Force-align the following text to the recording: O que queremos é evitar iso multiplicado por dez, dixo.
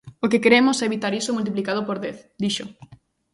O 0.23 0.29
que 0.31 0.43
queremos 0.43 0.77
é 0.83 0.87
evitar 0.89 1.13
iso 1.21 1.35
multiplicado 1.37 1.81
por 1.87 1.97
dez, 2.03 2.17
dixo. 2.43 2.65